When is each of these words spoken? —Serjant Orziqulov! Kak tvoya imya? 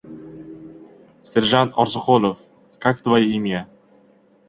—Serjant 1.33 1.77
Orziqulov! 1.85 2.43
Kak 2.87 3.07
tvoya 3.07 3.33
imya? 3.39 3.67